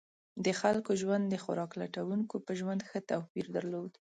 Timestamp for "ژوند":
1.01-1.23, 2.59-2.81